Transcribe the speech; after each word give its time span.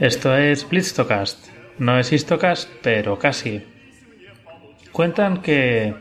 Esto 0.00 0.36
es 0.36 0.68
Blitztocast. 0.68 1.48
No 1.78 1.98
es 1.98 2.12
Histocast, 2.12 2.68
pero 2.82 3.18
casi. 3.18 3.62
Cuentan 4.92 5.40
que 5.40 5.94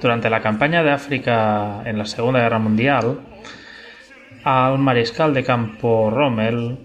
durante 0.00 0.30
la 0.30 0.40
campaña 0.40 0.82
de 0.82 0.90
África 0.90 1.82
en 1.84 1.98
la 1.98 2.06
Segunda 2.06 2.40
Guerra 2.40 2.58
Mundial, 2.58 3.20
al 4.44 4.78
mariscal 4.78 5.34
de 5.34 5.44
campo 5.44 6.10
Rommel 6.10 6.78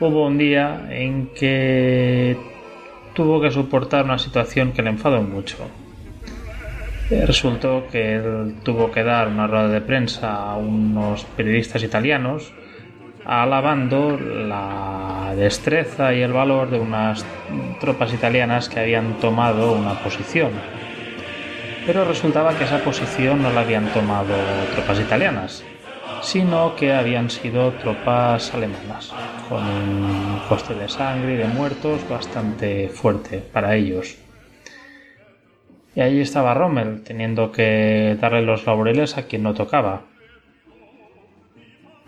hubo 0.00 0.26
un 0.26 0.38
día 0.38 0.86
en 0.88 1.28
que 1.34 2.38
tuvo 3.12 3.38
que 3.42 3.50
soportar 3.50 4.06
una 4.06 4.18
situación 4.18 4.72
que 4.72 4.80
le 4.80 4.88
enfadó 4.88 5.20
mucho. 5.20 5.58
Resultó 7.10 7.86
que 7.92 8.14
él 8.14 8.56
tuvo 8.62 8.90
que 8.90 9.04
dar 9.04 9.28
una 9.28 9.46
rueda 9.46 9.68
de 9.68 9.82
prensa 9.82 10.52
a 10.52 10.56
unos 10.56 11.24
periodistas 11.36 11.82
italianos 11.82 12.54
alabando 13.28 14.18
la 14.18 15.07
destreza 15.34 16.14
y 16.14 16.22
el 16.22 16.32
valor 16.32 16.70
de 16.70 16.78
unas 16.78 17.24
tropas 17.80 18.12
italianas 18.12 18.68
que 18.68 18.80
habían 18.80 19.14
tomado 19.14 19.72
una 19.72 19.94
posición. 20.02 20.52
Pero 21.86 22.04
resultaba 22.04 22.56
que 22.56 22.64
esa 22.64 22.78
posición 22.84 23.42
no 23.42 23.50
la 23.50 23.62
habían 23.62 23.86
tomado 23.92 24.34
tropas 24.74 25.00
italianas, 25.00 25.64
sino 26.20 26.76
que 26.76 26.92
habían 26.92 27.30
sido 27.30 27.72
tropas 27.72 28.52
alemanas, 28.54 29.12
con 29.48 29.62
un 29.64 30.40
coste 30.48 30.74
de 30.74 30.88
sangre 30.88 31.34
y 31.34 31.36
de 31.36 31.46
muertos 31.46 32.08
bastante 32.08 32.88
fuerte 32.88 33.38
para 33.38 33.74
ellos. 33.74 34.18
Y 35.94 36.00
ahí 36.00 36.20
estaba 36.20 36.54
Rommel, 36.54 37.02
teniendo 37.02 37.50
que 37.50 38.16
darle 38.20 38.42
los 38.42 38.66
laureles 38.66 39.16
a 39.16 39.22
quien 39.22 39.42
no 39.42 39.54
tocaba, 39.54 40.02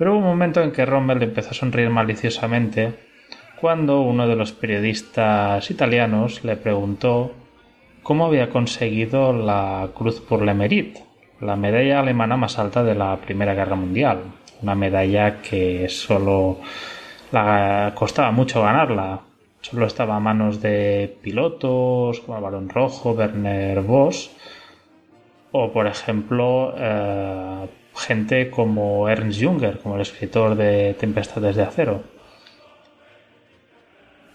pero 0.01 0.12
hubo 0.12 0.21
un 0.21 0.24
momento 0.24 0.62
en 0.62 0.73
que 0.73 0.87
Rommel 0.87 1.23
empezó 1.23 1.51
a 1.51 1.52
sonreír 1.52 1.90
maliciosamente 1.90 2.95
cuando 3.61 4.01
uno 4.01 4.27
de 4.27 4.37
los 4.37 4.53
periodistas 4.53 5.71
italianos 5.71 6.45
le 6.45 6.57
preguntó 6.57 7.33
cómo 8.02 8.27
había 8.27 8.49
conseguido 8.49 9.33
la 9.33 9.91
Cruz 9.95 10.21
por 10.21 10.43
le 10.43 10.55
Mérite, 10.55 11.05
la 11.41 11.57
medalla 11.57 12.01
alemana 12.01 12.37
más 12.37 12.59
alta 12.59 12.83
de 12.83 12.95
la 12.95 13.17
Primera 13.19 13.55
Guerra 13.55 13.77
Mundial, 13.77 14.21
una 14.63 14.75
medalla 14.75 15.43
que 15.43 15.89
solo 15.89 16.59
la 17.33 17.93
costaba 17.95 18.30
mucho 18.30 18.63
ganarla, 18.63 19.21
solo 19.61 19.87
estaba 19.87 20.17
a 20.17 20.21
manos 20.21 20.63
de 20.63 21.19
pilotos 21.23 22.21
como 22.21 22.39
el 22.39 22.43
Barón 22.43 22.69
Rojo, 22.69 23.13
Werner 23.13 23.83
Voss, 23.83 24.30
o 25.52 25.71
por 25.71 25.87
ejemplo 25.87 26.74
eh, 26.79 27.69
gente 27.95 28.51
como 28.51 29.09
Ernst 29.09 29.43
Junger, 29.43 29.79
como 29.80 29.97
el 29.97 30.01
escritor 30.01 30.55
de 30.55 30.95
Tempestades 30.95 31.57
de 31.57 31.63
Acero. 31.63 32.20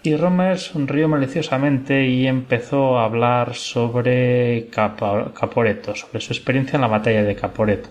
Y 0.06 0.16
Romer 0.16 0.56
sonrió 0.56 1.08
maliciosamente 1.08 2.06
y 2.06 2.28
empezó 2.28 2.96
a 2.96 3.06
hablar 3.06 3.56
sobre 3.56 4.68
Caporeto, 4.68 5.96
sobre 5.96 6.20
su 6.20 6.32
experiencia 6.32 6.76
en 6.76 6.82
la 6.82 6.86
batalla 6.86 7.24
de 7.24 7.34
Caporeto. 7.34 7.88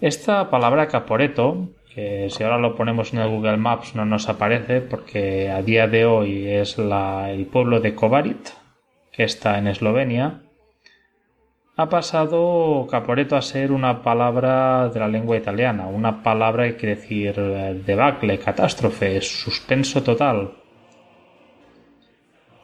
Esta 0.00 0.48
palabra 0.48 0.88
Caporeto, 0.88 1.68
que 1.94 2.30
si 2.30 2.42
ahora 2.42 2.56
lo 2.56 2.74
ponemos 2.76 3.12
en 3.12 3.18
el 3.18 3.28
Google 3.28 3.58
Maps 3.58 3.94
no 3.94 4.06
nos 4.06 4.30
aparece 4.30 4.80
porque 4.80 5.50
a 5.50 5.60
día 5.60 5.86
de 5.86 6.06
hoy 6.06 6.48
es 6.48 6.78
el 6.78 7.46
pueblo 7.52 7.80
de 7.80 7.94
Kovarit, 7.94 8.48
que 9.12 9.24
está 9.24 9.58
en 9.58 9.66
Eslovenia, 9.66 10.44
ha 11.78 11.88
pasado 11.90 12.86
Caporeto 12.90 13.36
a 13.36 13.42
ser 13.42 13.70
una 13.70 14.02
palabra 14.02 14.88
de 14.88 14.98
la 14.98 15.08
lengua 15.08 15.36
italiana, 15.36 15.86
una 15.86 16.22
palabra 16.22 16.66
que 16.66 16.76
quiere 16.76 16.96
decir 16.96 17.34
eh, 17.36 17.82
debacle, 17.84 18.38
catástrofe, 18.38 19.20
suspenso 19.20 20.02
total. 20.02 20.52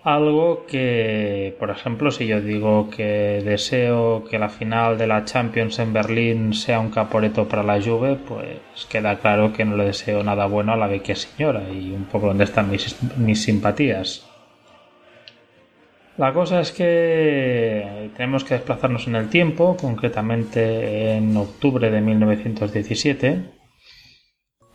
Algo 0.02 0.64
que, 0.66 1.54
por 1.60 1.70
ejemplo, 1.70 2.10
si 2.10 2.26
yo 2.26 2.40
digo 2.40 2.90
que 2.90 3.40
deseo 3.44 4.24
que 4.24 4.38
la 4.38 4.48
final 4.48 4.98
de 4.98 5.06
la 5.06 5.24
Champions 5.24 5.78
en 5.78 5.92
Berlín 5.92 6.54
sea 6.54 6.80
un 6.80 6.90
caporeto 6.90 7.46
para 7.46 7.62
la 7.62 7.80
Juve, 7.80 8.16
pues 8.16 8.86
queda 8.88 9.18
claro 9.18 9.52
que 9.52 9.64
no 9.64 9.76
le 9.76 9.84
deseo 9.84 10.24
nada 10.24 10.46
bueno 10.46 10.72
a 10.72 10.76
la 10.76 10.88
vecchia 10.88 11.14
señora 11.14 11.62
y 11.70 11.92
un 11.92 12.06
poco 12.06 12.28
donde 12.28 12.44
están 12.44 12.68
mis, 12.68 12.96
mis 13.16 13.42
simpatías. 13.42 14.31
La 16.18 16.34
cosa 16.34 16.60
es 16.60 16.72
que 16.72 18.10
tenemos 18.16 18.44
que 18.44 18.54
desplazarnos 18.54 19.06
en 19.06 19.16
el 19.16 19.30
tiempo, 19.30 19.76
concretamente 19.80 21.16
en 21.16 21.34
octubre 21.36 21.90
de 21.90 22.00
1917, 22.02 23.44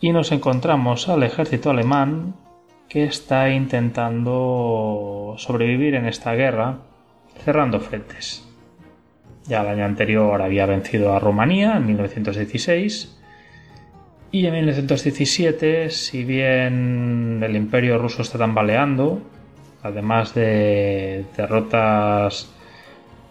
y 0.00 0.12
nos 0.12 0.32
encontramos 0.32 1.08
al 1.08 1.22
ejército 1.22 1.70
alemán 1.70 2.34
que 2.88 3.04
está 3.04 3.50
intentando 3.50 5.34
sobrevivir 5.38 5.94
en 5.94 6.06
esta 6.06 6.34
guerra 6.34 6.78
cerrando 7.44 7.78
frentes. 7.78 8.44
Ya 9.46 9.60
el 9.60 9.68
año 9.68 9.84
anterior 9.84 10.42
había 10.42 10.66
vencido 10.66 11.14
a 11.14 11.20
Rumanía 11.20 11.76
en 11.76 11.86
1916 11.86 13.16
y 14.32 14.44
en 14.44 14.52
1917, 14.52 15.90
si 15.90 16.24
bien 16.24 17.40
el 17.42 17.54
imperio 17.54 17.96
ruso 17.96 18.22
está 18.22 18.38
tambaleando, 18.38 19.22
además 19.88 20.34
de 20.34 21.24
derrotas 21.36 22.52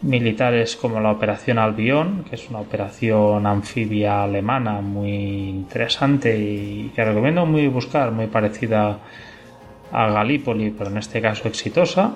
militares 0.02 0.76
como 0.76 1.00
la 1.00 1.12
Operación 1.12 1.58
Albión, 1.58 2.24
que 2.30 2.36
es 2.36 2.50
una 2.50 2.60
operación 2.60 3.48
anfibia 3.48 4.24
alemana 4.24 4.82
muy 4.82 5.50
interesante 5.50 6.38
y 6.38 6.92
que 6.96 7.04
recomiendo 7.04 7.46
muy 7.46 7.68
buscar, 7.68 8.12
muy 8.12 8.28
parecida 8.28 9.00
a 9.92 10.08
Galípoli, 10.10 10.70
pero 10.72 10.90
en 10.90 10.98
este 10.98 11.22
caso 11.22 11.48
exitosa. 11.48 12.16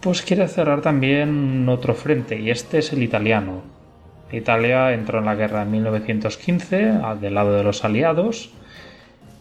Pues 0.00 0.22
quiere 0.22 0.46
cerrar 0.48 0.80
también 0.80 1.68
otro 1.68 1.94
frente 1.94 2.38
y 2.38 2.50
este 2.50 2.78
es 2.78 2.92
el 2.92 3.02
italiano. 3.02 3.62
Italia 4.30 4.92
entró 4.92 5.18
en 5.20 5.24
la 5.24 5.34
guerra 5.34 5.62
en 5.62 5.70
1915 5.70 7.00
del 7.20 7.34
lado 7.34 7.56
de 7.56 7.64
los 7.64 7.84
aliados 7.84 8.52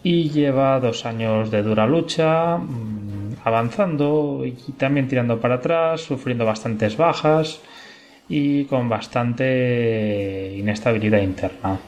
y 0.03 0.29
lleva 0.29 0.79
dos 0.79 1.05
años 1.05 1.51
de 1.51 1.63
dura 1.63 1.87
lucha, 1.87 2.57
mm, 2.57 3.37
avanzando 3.43 4.43
y 4.45 4.53
también 4.73 5.07
tirando 5.07 5.39
para 5.39 5.55
atrás, 5.55 6.01
sufriendo 6.01 6.45
bastantes 6.45 6.97
bajas 6.97 7.61
y 8.29 8.65
con 8.65 8.89
bastante 8.89 10.55
inestabilidad 10.57 11.21
interna. 11.21 11.79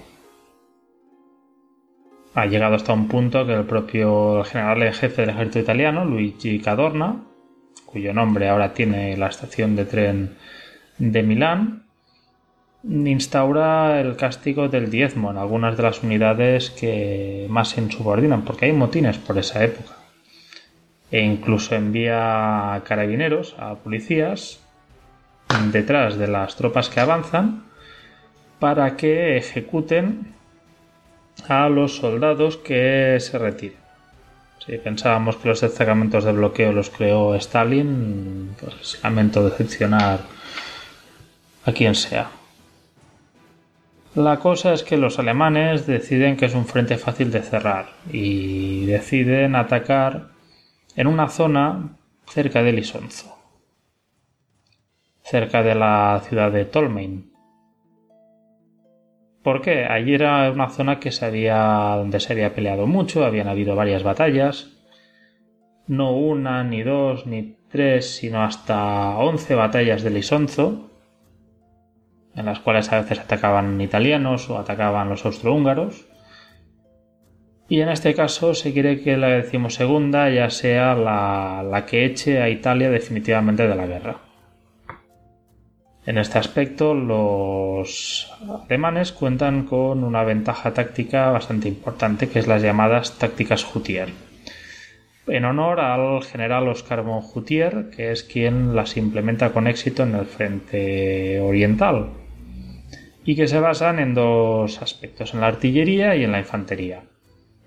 Ha 2.35 2.45
llegado 2.45 2.75
hasta 2.75 2.93
un 2.93 3.07
punto 3.07 3.45
que 3.45 3.53
el 3.53 3.65
propio 3.65 4.43
general 4.43 4.83
en 4.83 4.93
jefe 4.93 5.23
del 5.23 5.31
ejército 5.31 5.59
italiano, 5.59 6.05
Luigi 6.05 6.59
Cadorna, 6.59 7.23
cuyo 7.85 8.13
nombre 8.13 8.47
ahora 8.47 8.73
tiene 8.73 9.17
la 9.17 9.27
estación 9.27 9.75
de 9.75 9.85
tren 9.85 10.35
de 10.99 11.23
Milán, 11.23 11.88
instaura 12.83 13.99
el 13.99 14.15
castigo 14.15 14.69
del 14.69 14.89
diezmo 14.89 15.31
en 15.31 15.37
algunas 15.37 15.75
de 15.75 15.83
las 15.83 16.03
unidades 16.03 16.69
que 16.69 17.47
más 17.49 17.69
se 17.69 17.81
insubordinan, 17.81 18.43
porque 18.43 18.65
hay 18.65 18.71
motines 18.71 19.17
por 19.17 19.37
esa 19.37 19.63
época. 19.63 19.93
E 21.11 21.21
incluso 21.21 21.75
envía 21.75 22.81
carabineros, 22.85 23.55
a 23.57 23.75
policías, 23.75 24.59
detrás 25.71 26.17
de 26.17 26.27
las 26.27 26.55
tropas 26.55 26.89
que 26.89 26.99
avanzan, 26.99 27.63
para 28.59 28.95
que 28.95 29.37
ejecuten 29.37 30.33
a 31.47 31.69
los 31.69 31.95
soldados 31.95 32.57
que 32.57 33.17
se 33.19 33.37
retiren. 33.37 33.79
Si 34.65 34.77
pensábamos 34.77 35.37
que 35.37 35.47
los 35.47 35.61
destacamentos 35.61 36.25
de 36.25 36.33
bloqueo 36.33 36.71
los 36.71 36.89
creó 36.89 37.33
Stalin, 37.35 38.55
pues 38.59 38.99
lamento 39.01 39.43
decepcionar 39.49 40.19
a 41.65 41.71
quien 41.71 41.95
sea. 41.95 42.38
La 44.15 44.39
cosa 44.39 44.73
es 44.73 44.81
que 44.81 44.97
los 44.97 45.19
alemanes 45.19 45.85
deciden 45.85 46.35
que 46.35 46.45
es 46.45 46.55
un 46.55 46.65
frente 46.65 46.97
fácil 46.97 47.31
de 47.31 47.43
cerrar 47.43 47.89
y 48.11 48.85
deciden 48.87 49.55
atacar 49.55 50.29
en 50.95 51.05
una 51.05 51.29
zona 51.29 51.95
cerca 52.25 52.63
de 52.63 52.73
Lisonzo, 52.73 53.37
cerca 55.21 55.61
de 55.61 55.75
la 55.75 56.21
ciudad 56.27 56.51
de 56.51 56.65
Tolmain. 56.65 57.31
¿Por 59.43 59.61
qué? 59.61 59.85
Allí 59.85 60.15
era 60.15 60.51
una 60.51 60.69
zona 60.69 60.99
que 60.99 61.11
se 61.11 61.25
había, 61.25 61.95
donde 61.95 62.19
se 62.19 62.33
había 62.33 62.55
peleado 62.55 62.87
mucho, 62.87 63.23
habían 63.23 63.47
habido 63.47 63.75
varias 63.75 64.01
batallas, 64.01 64.71
no 65.85 66.13
una, 66.13 66.63
ni 66.63 66.81
dos, 66.81 67.27
ni 67.27 67.57
tres, 67.69 68.15
sino 68.15 68.41
hasta 68.41 69.17
once 69.19 69.53
batallas 69.53 70.01
de 70.01 70.09
Lisonzo, 70.09 70.88
en 72.35 72.45
las 72.45 72.59
cuales 72.59 72.91
a 72.91 73.01
veces 73.01 73.19
atacaban 73.19 73.79
italianos 73.81 74.49
o 74.49 74.57
atacaban 74.57 75.09
los 75.09 75.25
austrohúngaros. 75.25 76.05
Y 77.67 77.81
en 77.81 77.89
este 77.89 78.15
caso 78.15 78.53
se 78.53 78.73
quiere 78.73 79.01
que 79.01 79.17
la 79.17 79.27
decimosegunda 79.27 80.29
ya 80.29 80.49
sea 80.49 80.95
la, 80.95 81.63
la 81.63 81.85
que 81.85 82.05
eche 82.05 82.41
a 82.41 82.49
Italia 82.49 82.89
definitivamente 82.89 83.67
de 83.67 83.75
la 83.75 83.85
guerra. 83.85 84.17
En 86.05 86.17
este 86.17 86.39
aspecto, 86.39 86.95
los 86.95 88.31
alemanes 88.67 89.11
cuentan 89.11 89.65
con 89.65 90.03
una 90.03 90.23
ventaja 90.23 90.73
táctica 90.73 91.29
bastante 91.29 91.67
importante, 91.67 92.29
que 92.29 92.39
es 92.39 92.47
las 92.47 92.63
llamadas 92.63 93.19
tácticas 93.19 93.63
Jutier, 93.63 94.09
en 95.27 95.45
honor 95.45 95.79
al 95.79 96.23
general 96.23 96.67
Oscar 96.67 97.03
von 97.03 97.21
Jutier, 97.21 97.91
que 97.95 98.11
es 98.11 98.23
quien 98.23 98.75
las 98.75 98.97
implementa 98.97 99.51
con 99.51 99.67
éxito 99.67 100.01
en 100.03 100.15
el 100.15 100.25
frente 100.25 101.39
oriental, 101.41 102.09
y 103.25 103.35
que 103.35 103.47
se 103.47 103.59
basan 103.59 103.99
en 103.99 104.13
dos 104.13 104.81
aspectos, 104.81 105.33
en 105.33 105.41
la 105.41 105.47
artillería 105.47 106.15
y 106.15 106.23
en 106.23 106.31
la 106.31 106.39
infantería. 106.39 107.03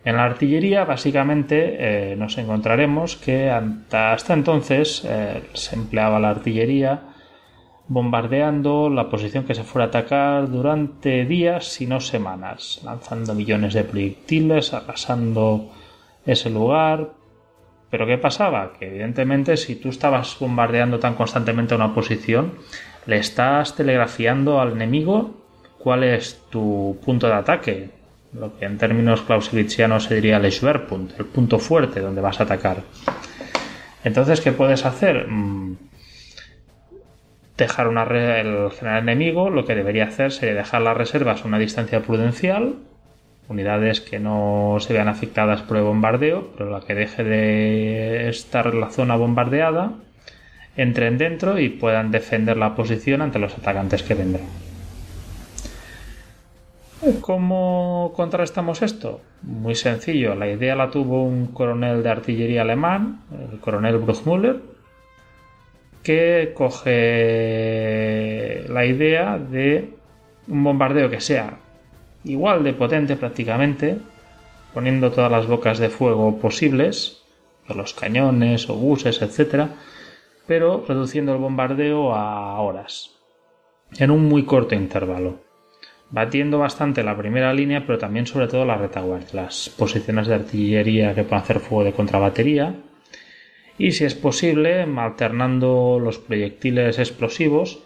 En 0.04 0.16
la 0.16 0.24
artillería, 0.24 0.84
básicamente, 0.84 1.76
eh, 2.12 2.16
nos 2.16 2.36
encontraremos 2.36 3.16
que 3.16 3.50
hasta 3.50 4.34
entonces 4.34 5.02
eh, 5.04 5.42
se 5.52 5.76
empleaba 5.76 6.18
la 6.18 6.30
artillería 6.30 7.02
bombardeando 7.86 8.88
la 8.88 9.10
posición 9.10 9.44
que 9.44 9.54
se 9.54 9.64
fuera 9.64 9.86
a 9.86 9.88
atacar 9.88 10.50
durante 10.50 11.24
días, 11.24 11.66
si 11.66 11.86
no 11.86 12.00
semanas, 12.00 12.80
lanzando 12.84 13.34
millones 13.34 13.74
de 13.74 13.84
proyectiles, 13.84 14.72
arrasando 14.72 15.70
ese 16.24 16.50
lugar. 16.50 17.10
Pero 17.90 18.06
¿qué 18.06 18.16
pasaba? 18.18 18.72
Que 18.78 18.86
evidentemente 18.86 19.56
si 19.56 19.76
tú 19.76 19.90
estabas 19.90 20.36
bombardeando 20.40 20.98
tan 20.98 21.14
constantemente 21.14 21.74
una 21.74 21.94
posición, 21.94 22.54
le 23.06 23.18
estás 23.18 23.76
telegrafiando 23.76 24.60
al 24.60 24.72
enemigo 24.72 25.41
cuál 25.82 26.04
es 26.04 26.40
tu 26.50 26.98
punto 27.04 27.26
de 27.26 27.34
ataque, 27.34 27.90
lo 28.32 28.56
que 28.56 28.64
en 28.64 28.78
términos 28.78 29.22
clausewitzianos 29.22 30.04
se 30.04 30.14
diría 30.14 30.36
el 30.36 30.50
Schwerpunkt, 30.50 31.18
el 31.18 31.26
punto 31.26 31.58
fuerte 31.58 32.00
donde 32.00 32.20
vas 32.20 32.40
a 32.40 32.44
atacar. 32.44 32.82
Entonces, 34.04 34.40
¿qué 34.40 34.52
puedes 34.52 34.84
hacer? 34.84 35.26
Mm, 35.28 35.76
dejar 37.56 37.88
una 37.88 38.02
el 38.04 38.70
general 38.70 39.02
enemigo 39.02 39.50
lo 39.50 39.64
que 39.64 39.74
debería 39.74 40.04
hacer 40.04 40.32
sería 40.32 40.54
dejar 40.54 40.82
las 40.82 40.96
reservas 40.96 41.42
a 41.42 41.48
una 41.48 41.58
distancia 41.58 42.00
prudencial, 42.00 42.76
unidades 43.48 44.00
que 44.00 44.18
no 44.18 44.78
se 44.80 44.92
vean 44.92 45.08
afectadas 45.08 45.62
por 45.62 45.76
el 45.76 45.82
bombardeo, 45.82 46.52
pero 46.56 46.70
la 46.70 46.80
que 46.80 46.94
deje 46.94 47.24
de 47.24 48.28
estar 48.28 48.74
la 48.74 48.90
zona 48.90 49.16
bombardeada, 49.16 49.92
entren 50.76 51.18
dentro 51.18 51.58
y 51.58 51.68
puedan 51.68 52.10
defender 52.10 52.56
la 52.56 52.74
posición 52.74 53.20
ante 53.20 53.38
los 53.38 53.56
atacantes 53.58 54.02
que 54.02 54.14
vendrán. 54.14 54.71
¿Cómo 57.20 58.12
contrastamos 58.14 58.80
esto? 58.80 59.20
Muy 59.42 59.74
sencillo. 59.74 60.36
La 60.36 60.48
idea 60.48 60.76
la 60.76 60.88
tuvo 60.88 61.24
un 61.24 61.48
coronel 61.48 62.04
de 62.04 62.10
artillería 62.10 62.62
alemán, 62.62 63.22
el 63.52 63.58
coronel 63.58 63.98
Bruchmüller, 63.98 64.60
que 66.04 66.52
coge 66.54 66.92
la 68.68 68.86
idea 68.86 69.36
de 69.36 69.94
un 70.46 70.62
bombardeo 70.62 71.10
que 71.10 71.20
sea 71.20 71.58
igual 72.22 72.62
de 72.62 72.72
potente 72.72 73.16
prácticamente, 73.16 73.98
poniendo 74.72 75.10
todas 75.10 75.32
las 75.32 75.48
bocas 75.48 75.80
de 75.80 75.88
fuego 75.88 76.38
posibles, 76.38 77.24
los 77.68 77.94
cañones, 77.94 78.70
obuses, 78.70 79.20
etc., 79.22 79.66
pero 80.46 80.84
reduciendo 80.86 81.32
el 81.32 81.38
bombardeo 81.38 82.14
a 82.14 82.60
horas, 82.60 83.16
en 83.98 84.12
un 84.12 84.28
muy 84.28 84.44
corto 84.44 84.76
intervalo, 84.76 85.40
batiendo 86.12 86.58
bastante 86.58 87.02
la 87.02 87.16
primera 87.16 87.52
línea, 87.52 87.84
pero 87.84 87.98
también 87.98 88.26
sobre 88.26 88.46
todo 88.46 88.64
la 88.64 88.76
retaguardia, 88.76 89.42
las 89.42 89.70
posiciones 89.70 90.28
de 90.28 90.34
artillería 90.34 91.14
que 91.14 91.24
pueden 91.24 91.42
hacer 91.42 91.58
fuego 91.58 91.84
de 91.84 91.92
contrabatería, 91.92 92.76
y 93.78 93.92
si 93.92 94.04
es 94.04 94.14
posible 94.14 94.82
alternando 94.82 95.98
los 95.98 96.18
proyectiles 96.18 96.98
explosivos 96.98 97.82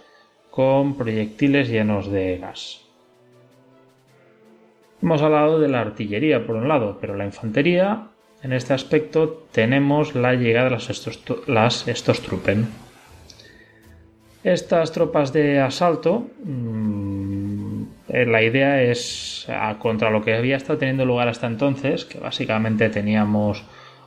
con 0.50 0.96
proyectiles 0.96 1.68
llenos 1.68 2.10
de 2.10 2.38
gas. 2.38 2.82
Hemos 5.00 5.22
hablado 5.22 5.60
de 5.60 5.68
la 5.68 5.80
artillería 5.80 6.44
por 6.46 6.56
un 6.56 6.66
lado, 6.66 6.98
pero 7.00 7.14
la 7.14 7.26
infantería, 7.26 8.08
en 8.42 8.52
este 8.52 8.74
aspecto 8.74 9.46
tenemos 9.52 10.14
la 10.14 10.34
llegada 10.34 10.64
de 10.64 10.70
las, 11.46 11.88
estos, 11.88 12.22
trupen. 12.22 12.66
Estas 14.42 14.92
tropas 14.92 15.32
de 15.32 15.60
asalto, 15.60 16.28
mm, 16.44 17.05
la 18.24 18.42
idea 18.42 18.82
es 18.82 19.46
contra 19.78 20.10
lo 20.10 20.22
que 20.24 20.34
había 20.34 20.56
estado 20.56 20.78
teniendo 20.78 21.04
lugar 21.04 21.28
hasta 21.28 21.46
entonces, 21.46 22.04
que 22.04 22.18
básicamente 22.18 22.88
teníamos 22.88 23.64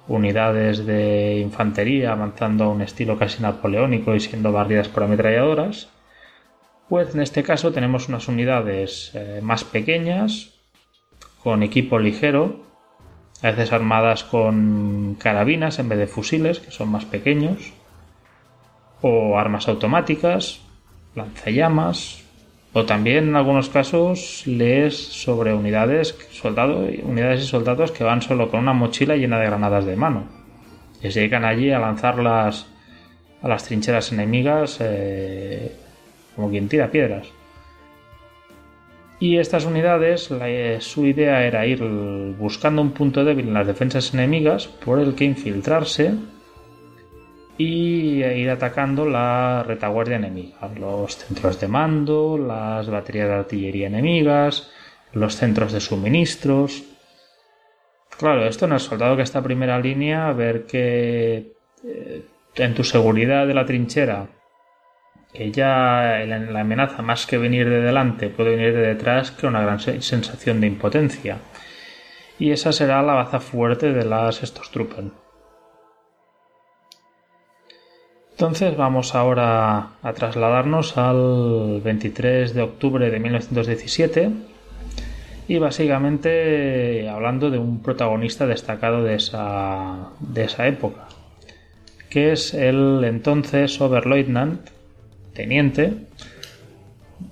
unidades 0.08 0.86
de 0.86 1.40
infantería 1.40 2.14
avanzando 2.14 2.64
a 2.64 2.70
un 2.70 2.82
estilo 2.82 3.18
casi 3.18 3.44
napoleónico 3.44 4.16
y 4.16 4.20
siendo 4.20 4.52
barridas 4.52 4.88
por 4.88 5.04
ametralladoras, 5.04 5.90
pues 6.90 7.14
en 7.14 7.22
este 7.22 7.44
caso 7.44 7.72
tenemos 7.72 8.10
unas 8.10 8.28
unidades 8.28 9.12
eh, 9.14 9.40
más 9.44 9.64
pequeñas, 9.64 10.56
con 11.44 11.62
equipo 11.62 12.00
ligero, 12.00 12.66
a 13.44 13.52
veces 13.52 13.72
armadas 13.72 14.24
con 14.24 15.16
carabinas 15.20 15.78
en 15.78 15.88
vez 15.88 16.00
de 16.00 16.08
fusiles, 16.08 16.60
que 16.60 16.72
son 16.72 16.90
más 16.90 17.06
pequeños, 17.06 17.74
o 19.02 19.38
armas 19.38 19.68
automáticas, 19.68 20.62
lanzallamas, 21.16 22.26
o 22.74 22.86
también 22.86 23.30
en 23.30 23.36
algunos 23.36 23.70
casos 23.70 24.44
lees 24.46 24.96
sobre 24.96 25.54
unidades, 25.54 26.16
unidades 27.04 27.42
y 27.42 27.48
soldados 27.48 27.92
que 27.92 28.04
van 28.04 28.22
solo 28.22 28.52
con 28.52 28.60
una 28.60 28.74
mochila 28.74 29.16
llena 29.16 29.40
de 29.40 29.48
granadas 29.48 29.86
de 29.86 29.96
mano. 29.96 30.26
Y 31.02 31.12
se 31.12 31.22
llegan 31.22 31.46
allí 31.46 31.72
a 31.72 31.80
lanzarlas 31.80 32.68
a 33.42 33.48
las 33.48 33.64
trincheras 33.64 34.12
enemigas 34.12 34.78
eh, 34.82 35.76
como 36.36 36.50
quien 36.50 36.68
tira 36.68 36.92
piedras. 36.92 37.28
Y 39.20 39.38
estas 39.38 39.66
unidades, 39.66 40.30
su 40.80 41.06
idea 41.06 41.46
era 41.46 41.66
ir 41.66 41.84
buscando 42.38 42.82
un 42.82 42.92
punto 42.92 43.26
débil 43.26 43.50
en 43.50 43.54
las 43.54 43.68
defensas 43.68 44.14
enemigas 44.14 44.68
por 44.68 45.00
el 45.00 45.16
que 45.16 45.26
infiltrarse 45.26 46.14
y 47.60 48.24
ir 48.24 48.50
atacando 48.50 49.06
la 49.06 49.64
retaguardia 49.64 50.16
enemiga, 50.16 50.70
los 50.80 51.18
centros 51.18 51.60
de 51.60 51.68
mando, 51.68 52.38
las 52.38 52.90
baterías 52.90 53.28
de 53.28 53.34
artillería 53.34 53.88
enemigas, 53.88 54.72
los 55.12 55.36
centros 55.36 55.74
de 55.74 55.82
suministros. 55.82 56.86
Claro, 58.18 58.46
esto 58.46 58.64
en 58.64 58.72
el 58.72 58.80
soldado 58.80 59.18
que 59.18 59.24
está 59.24 59.40
a 59.40 59.44
primera 59.44 59.78
línea, 59.78 60.32
ver 60.32 60.66
que 60.66 61.52
eh, 61.84 62.26
en 62.56 62.74
tu 62.76 62.86
seguridad 62.86 63.46
de 63.46 63.54
la 63.54 63.66
trinchera, 63.66 64.28
que 65.34 65.52
ya 65.52 66.24
la 66.26 66.62
amenaza 66.62 67.02
más 67.02 67.28
que 67.28 67.38
venir 67.38 67.70
de 67.70 67.82
delante 67.82 68.30
puede 68.30 68.56
venir 68.56 68.74
de 68.74 68.88
detrás, 68.88 69.32
crea 69.32 69.50
una 69.50 69.64
gran 69.64 69.82
sensación 69.82 70.62
de 70.62 70.68
impotencia. 70.68 71.40
Y 72.40 72.52
esa 72.52 72.72
será 72.72 73.02
la 73.04 73.16
baza 73.16 73.42
fuerte 73.42 73.92
de 73.92 74.06
las 74.06 74.44
estos 74.44 74.72
truppen. 74.72 75.12
Entonces 78.40 78.78
vamos 78.78 79.16
ahora 79.16 79.90
a 80.02 80.14
trasladarnos 80.14 80.96
al 80.96 81.82
23 81.84 82.54
de 82.54 82.62
octubre 82.62 83.10
de 83.10 83.20
1917 83.20 84.30
y 85.50 85.58
básicamente 85.58 87.10
hablando 87.10 87.50
de 87.50 87.58
un 87.58 87.84
protagonista 87.84 88.48
destacado 88.48 89.04
de 89.04 89.16
esa, 89.16 90.12
de 90.22 90.46
esa 90.46 90.68
época, 90.68 91.10
que 92.10 92.32
es 92.32 92.54
el 92.54 93.04
entonces 93.04 93.82
Oberleutnant, 93.82 94.70
teniente, 95.34 95.96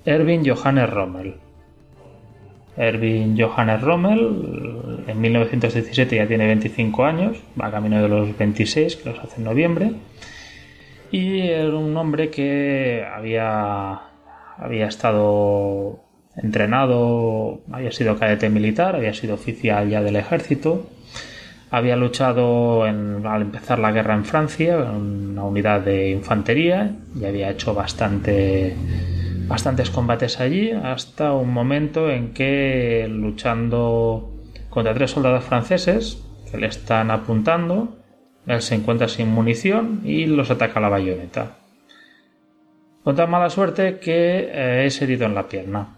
Erwin 0.04 0.44
Johannes 0.46 0.90
Rommel. 0.90 1.36
Erwin 2.76 3.40
Johannes 3.40 3.80
Rommel 3.80 5.06
en 5.08 5.22
1917 5.22 6.18
ya 6.18 6.28
tiene 6.28 6.48
25 6.48 7.06
años, 7.06 7.38
va 7.58 7.72
camino 7.72 8.02
de 8.02 8.10
los 8.10 8.38
26 8.38 8.98
que 8.98 9.10
los 9.10 9.20
hace 9.20 9.38
en 9.38 9.46
noviembre 9.46 9.94
y 11.12 11.42
era 11.42 11.76
un 11.76 11.96
hombre 11.98 12.30
que 12.30 13.06
había, 13.14 14.02
había 14.58 14.88
estado 14.88 16.04
entrenado, 16.36 17.62
había 17.72 17.92
sido 17.92 18.18
cadete 18.18 18.50
militar, 18.50 18.96
había 18.96 19.14
sido 19.14 19.36
oficial 19.36 19.90
ya 19.90 20.02
del 20.02 20.16
ejército, 20.16 20.88
había 21.72 21.96
luchado 21.96 22.84
al 22.84 23.42
empezar 23.42 23.80
la 23.80 23.92
guerra 23.92 24.14
en 24.14 24.26
Francia 24.26 24.76
en 24.76 25.32
una 25.32 25.44
unidad 25.44 25.82
de 25.82 26.12
infantería 26.12 26.96
y 27.20 27.26
había 27.26 27.50
hecho 27.50 27.74
bastante, 27.74 28.76
bastantes 29.48 29.90
combates 29.90 30.40
allí 30.40 30.72
hasta 30.72 31.34
un 31.34 31.52
momento 31.52 32.10
en 32.10 32.34
que 32.34 33.08
luchando 33.10 34.32
contra 34.70 34.94
tres 34.94 35.12
soldados 35.12 35.44
franceses 35.44 36.24
que 36.50 36.58
le 36.58 36.68
están 36.68 37.12
apuntando 37.12 37.97
él 38.48 38.62
se 38.62 38.76
encuentra 38.76 39.10
sin 39.10 39.28
munición 39.28 40.02
y 40.06 40.26
los 40.26 40.50
ataca 40.50 40.80
la 40.80 40.90
bayoneta. 40.90 41.58
Con 43.04 43.16
tan 43.16 43.30
mala 43.30 43.50
suerte 43.50 44.00
que 44.00 44.50
eh, 44.52 44.86
es 44.86 45.02
herido 45.02 45.26
en 45.26 45.36
la 45.36 45.48
pierna. 45.48 45.96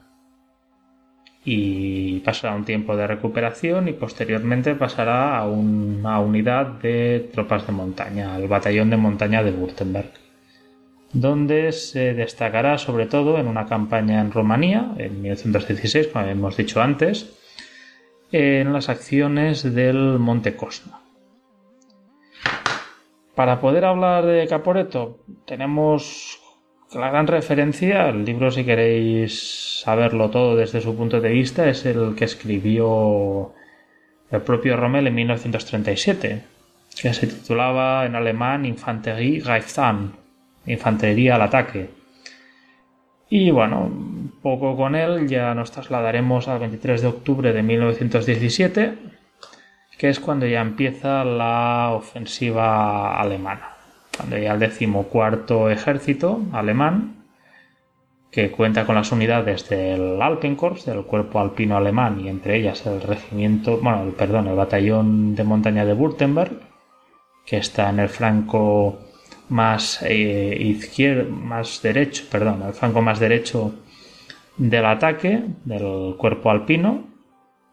Y 1.45 2.19
pasará 2.19 2.55
un 2.55 2.65
tiempo 2.65 2.95
de 2.95 3.07
recuperación 3.07 3.87
y 3.87 3.93
posteriormente 3.93 4.75
pasará 4.75 5.37
a 5.37 5.47
una 5.47 6.19
unidad 6.19 6.65
de 6.81 7.29
tropas 7.33 7.65
de 7.65 7.73
montaña, 7.73 8.35
al 8.35 8.47
batallón 8.47 8.89
de 8.89 8.97
montaña 8.97 9.43
de 9.43 9.51
Württemberg. 9.51 10.11
donde 11.11 11.71
se 11.71 12.13
destacará 12.13 12.77
sobre 12.77 13.07
todo 13.07 13.39
en 13.39 13.47
una 13.47 13.65
campaña 13.65 14.21
en 14.21 14.31
Rumanía, 14.31 14.91
en 14.99 15.23
1916, 15.23 16.09
como 16.09 16.25
hemos 16.25 16.55
dicho 16.57 16.81
antes, 16.83 17.33
en 18.31 18.71
las 18.71 18.89
acciones 18.89 19.63
del 19.63 20.19
Monte 20.19 20.55
Cosna. 20.55 20.99
Para 23.39 23.61
poder 23.61 23.85
hablar 23.85 24.25
de 24.25 24.45
Caporeto, 24.47 25.19
tenemos 25.45 26.41
la 26.93 27.09
gran 27.09 27.25
referencia, 27.25 28.09
el 28.09 28.25
libro 28.25 28.51
si 28.51 28.65
queréis 28.65 29.79
saberlo 29.79 30.29
todo 30.29 30.57
desde 30.57 30.81
su 30.81 30.93
punto 30.97 31.21
de 31.21 31.29
vista, 31.29 31.69
es 31.69 31.85
el 31.85 32.15
que 32.17 32.25
escribió 32.25 33.53
el 34.29 34.41
propio 34.41 34.75
Rommel 34.75 35.07
en 35.07 35.15
1937, 35.15 36.43
que 37.01 37.13
se 37.13 37.27
titulaba 37.27 38.05
en 38.05 38.15
alemán 38.15 38.65
Infanterie 38.65 39.41
Reichsam, 39.41 40.11
Infantería 40.65 41.35
al 41.35 41.43
ataque. 41.43 41.91
Y 43.29 43.51
bueno, 43.51 43.89
poco 44.41 44.75
con 44.75 44.95
él 44.95 45.29
ya 45.29 45.55
nos 45.55 45.71
trasladaremos 45.71 46.49
al 46.49 46.59
23 46.59 47.03
de 47.03 47.07
octubre 47.07 47.53
de 47.53 47.63
1917, 47.63 49.18
que 49.99 50.07
es 50.07 50.21
cuando 50.21 50.47
ya 50.47 50.61
empieza 50.61 51.25
la 51.25 51.91
ofensiva 51.91 53.19
alemana, 53.19 53.73
cuando 54.15 54.37
ya 54.37 54.53
el 54.53 54.59
decimocuarto 54.59 55.69
ejército 55.69 56.39
alemán, 56.53 57.25
que 58.31 58.49
cuenta 58.49 58.85
con 58.85 58.95
las 58.95 59.11
unidades 59.11 59.67
del 59.67 60.21
Alpenkorps, 60.21 60.85
del 60.85 61.03
cuerpo 61.03 61.41
alpino 61.41 61.75
alemán, 61.75 62.21
y 62.21 62.29
entre 62.29 62.55
ellas 62.55 62.85
el 62.85 63.01
regimiento, 63.01 63.77
bueno, 63.79 64.03
el, 64.03 64.13
perdón, 64.13 64.47
el 64.47 64.55
batallón 64.55 65.35
de 65.35 65.43
montaña 65.43 65.83
de 65.83 65.93
Württemberg, 65.93 66.61
que 67.45 67.57
está 67.57 67.89
en 67.89 67.99
el 67.99 68.07
franco 68.07 68.99
más 69.49 70.01
eh, 70.03 70.55
izquierdo, 70.61 71.29
más 71.29 71.81
derecho, 71.81 72.23
perdón, 72.31 72.61
el 72.65 72.73
flanco 72.73 73.01
más 73.01 73.19
derecho 73.19 73.73
del 74.55 74.85
ataque 74.85 75.43
del 75.65 76.15
cuerpo 76.17 76.51
alpino, 76.51 77.03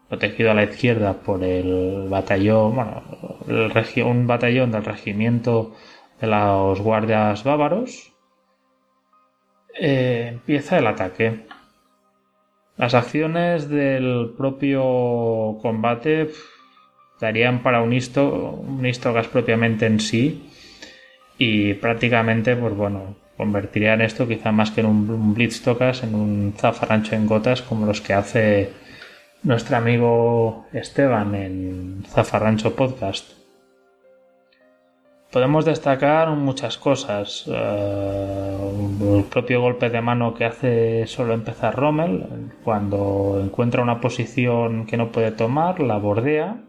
protegido 0.09 0.51
a 0.51 0.53
la 0.53 0.63
izquierda 0.63 1.13
por 1.13 1.43
el 1.43 2.07
batallón, 2.09 2.75
bueno, 2.75 3.03
un 4.05 4.27
batallón 4.27 4.71
del 4.71 4.85
regimiento 4.85 5.75
de 6.21 6.27
los 6.27 6.79
guardias 6.81 7.43
bávaros. 7.43 8.13
Eh, 9.79 10.29
empieza 10.33 10.77
el 10.77 10.87
ataque. 10.87 11.45
Las 12.77 12.93
acciones 12.93 13.69
del 13.69 14.33
propio 14.37 15.57
combate 15.61 16.29
darían 17.19 17.63
para 17.63 17.81
un, 17.81 17.93
histo, 17.93 18.27
un 18.27 18.85
histogas 18.85 19.27
propiamente 19.27 19.85
en 19.85 19.99
sí 19.99 20.49
y 21.37 21.73
prácticamente, 21.75 22.55
pues 22.55 22.75
bueno, 22.75 23.15
convertirían 23.35 24.01
esto 24.01 24.27
quizá 24.27 24.51
más 24.51 24.71
que 24.71 24.81
en 24.81 24.87
un, 24.87 25.33
blitz 25.33 25.61
tocas, 25.61 26.03
en 26.03 26.15
un 26.15 26.53
zafarrancho 26.57 27.15
en 27.15 27.27
gotas 27.27 27.61
como 27.61 27.85
los 27.85 28.01
que 28.01 28.13
hace 28.13 28.71
nuestro 29.43 29.77
amigo 29.77 30.65
Esteban 30.73 31.35
en 31.35 32.03
Zafarrancho 32.07 32.75
Podcast. 32.75 33.31
Podemos 35.31 35.65
destacar 35.65 36.29
muchas 36.29 36.77
cosas. 36.77 37.45
Eh, 37.47 39.17
el 39.17 39.23
propio 39.25 39.61
golpe 39.61 39.89
de 39.89 40.01
mano 40.01 40.33
que 40.33 40.45
hace 40.45 41.05
solo 41.07 41.33
empezar 41.33 41.75
Rommel, 41.75 42.51
cuando 42.63 43.39
encuentra 43.43 43.83
una 43.83 43.99
posición 43.99 44.85
que 44.85 44.97
no 44.97 45.11
puede 45.11 45.31
tomar, 45.31 45.79
la 45.79 45.97
bordea 45.97 46.63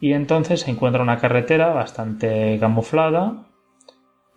y 0.00 0.12
entonces 0.12 0.60
se 0.60 0.70
encuentra 0.70 1.02
una 1.02 1.18
carretera 1.18 1.68
bastante 1.72 2.58
camuflada 2.60 3.46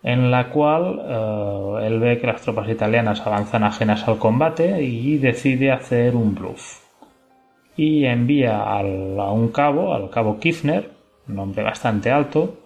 en 0.02 0.30
la 0.30 0.50
cual 0.50 1.00
eh, 1.04 1.86
él 1.86 2.00
ve 2.00 2.18
que 2.18 2.26
las 2.26 2.40
tropas 2.40 2.68
italianas 2.68 3.20
avanzan 3.26 3.64
ajenas 3.64 4.06
al 4.06 4.18
combate 4.18 4.82
y 4.82 5.18
decide 5.18 5.72
hacer 5.72 6.14
un 6.16 6.34
bluff. 6.34 6.87
Y 7.78 8.04
envía 8.04 8.60
a 8.60 8.82
un 9.32 9.48
cabo, 9.48 9.94
al 9.94 10.10
cabo 10.10 10.38
Kifner, 10.38 10.90
un 11.28 11.38
hombre 11.38 11.62
bastante 11.62 12.10
alto, 12.10 12.58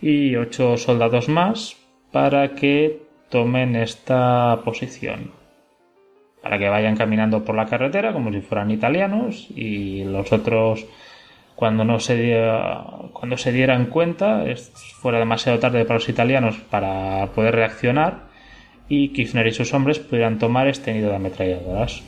y 0.00 0.36
ocho 0.36 0.76
soldados 0.76 1.28
más 1.28 1.76
para 2.12 2.54
que 2.54 3.02
tomen 3.28 3.76
esta 3.76 4.60
posición. 4.64 5.32
Para 6.42 6.58
que 6.58 6.68
vayan 6.68 6.96
caminando 6.96 7.44
por 7.44 7.56
la 7.56 7.66
carretera 7.66 8.12
como 8.12 8.32
si 8.32 8.40
fueran 8.40 8.70
italianos 8.70 9.48
y 9.50 10.04
los 10.04 10.32
otros 10.32 10.86
cuando 11.54 11.84
no 11.84 12.00
se 12.00 12.40
cuando 13.12 13.36
se 13.36 13.52
dieran 13.52 13.86
cuenta 13.86 14.44
fuera 15.00 15.18
demasiado 15.18 15.58
tarde 15.58 15.84
para 15.84 15.98
los 15.98 16.08
italianos 16.08 16.56
para 16.70 17.26
poder 17.34 17.54
reaccionar 17.54 18.24
y 18.88 19.10
Kirchner 19.10 19.46
y 19.46 19.52
sus 19.52 19.72
hombres 19.72 19.98
pudieran 20.00 20.38
tomar 20.38 20.66
este 20.68 20.92
nido 20.92 21.10
de 21.10 21.16
ametralladoras. 21.16 22.02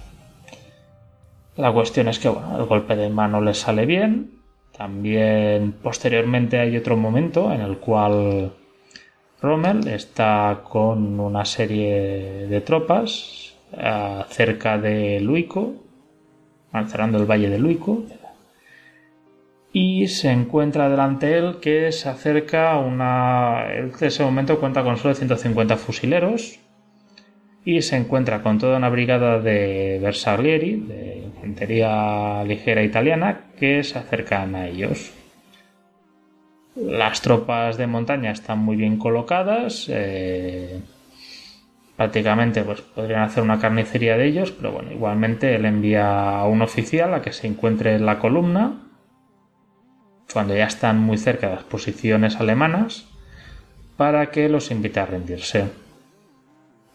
La 1.56 1.73
cuestión 1.73 2.08
es 2.08 2.18
que 2.18 2.28
bueno, 2.28 2.58
el 2.58 2.64
golpe 2.64 2.96
de 2.96 3.08
mano 3.08 3.40
les 3.40 3.58
sale 3.58 3.87
bien. 3.87 4.40
También 4.76 5.73
posteriormente 5.73 6.58
hay 6.58 6.76
otro 6.76 6.96
momento 6.96 7.52
en 7.52 7.61
el 7.61 7.78
cual 7.78 8.52
Rommel 9.40 9.87
está 9.87 10.62
con 10.64 11.20
una 11.20 11.44
serie 11.44 12.46
de 12.49 12.61
tropas 12.61 13.54
eh, 13.73 14.25
cerca 14.30 14.78
de 14.78 15.20
Luico, 15.20 15.75
cerrando 16.88 17.18
el 17.18 17.30
valle 17.30 17.49
de 17.49 17.58
Luico, 17.58 18.02
y 19.73 20.08
se 20.08 20.30
encuentra 20.30 20.88
delante 20.88 21.38
él 21.38 21.58
que 21.61 21.92
se 21.92 22.08
acerca 22.08 22.78
una... 22.78 23.73
en 23.73 23.92
ese 24.00 24.25
momento 24.25 24.58
cuenta 24.58 24.82
con 24.82 24.96
solo 24.96 25.14
150 25.14 25.76
fusileros 25.76 26.58
y 27.64 27.83
se 27.83 27.97
encuentra 27.97 28.42
con 28.42 28.59
toda 28.59 28.76
una 28.76 28.90
brigada 28.90 29.40
de 29.40 29.99
Bersaglieri, 30.02 30.76
de 30.76 31.23
infantería 31.25 32.44
ligera 32.44 32.83
italiana, 32.83 33.47
que 33.59 33.83
se 33.83 33.99
acercan 33.99 34.54
a 34.54 34.68
ellos. 34.68 35.12
Las 36.76 37.23
tropas 37.23 37.76
de 37.76 37.87
montaña 37.87 38.33
están 38.33 38.59
muy 38.59 38.76
bien 38.76 38.99
colocadas, 38.99 39.87
eh, 39.88 40.80
prácticamente 41.97 42.64
pues 42.64 42.80
podrían 42.80 43.23
hacer 43.23 43.42
una 43.42 43.61
carnicería 43.61 44.16
de 44.16 44.26
ellos, 44.26 44.50
pero 44.50 44.73
bueno, 44.73 44.92
igualmente 44.92 45.54
él 45.54 45.64
envía 45.64 46.38
a 46.38 46.47
un 46.47 46.62
oficial 46.62 47.14
a 47.14 47.23
que 47.23 47.33
se 47.33 47.47
encuentre 47.47 47.94
en 47.94 48.04
la 48.04 48.18
columna 48.18 48.80
cuando 50.33 50.56
ya 50.56 50.66
están 50.66 50.99
muy 50.99 51.16
cerca 51.16 51.49
de 51.49 51.54
las 51.54 51.64
posiciones 51.64 52.37
alemanas, 52.40 53.06
para 53.97 54.33
que 54.33 54.49
los 54.49 54.73
invite 54.73 54.99
a 54.99 55.06
rendirse. 55.06 55.84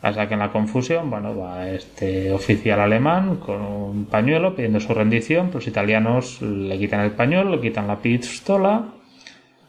Pasa 0.02 0.28
que 0.28 0.34
en 0.34 0.40
la 0.40 0.52
confusión, 0.52 1.10
bueno, 1.10 1.38
va 1.38 1.70
este 1.70 2.32
oficial 2.32 2.80
alemán 2.80 3.38
con 3.38 3.62
un 3.62 4.06
pañuelo 4.06 4.56
pidiendo 4.56 4.80
su 4.80 4.94
rendición, 4.94 5.52
los 5.54 5.68
italianos 5.68 6.42
le 6.42 6.78
quitan 6.78 7.02
el 7.02 7.12
pañuelo, 7.12 7.56
le 7.56 7.62
quitan 7.62 7.88
la 7.88 7.98
pistola, 7.98 8.86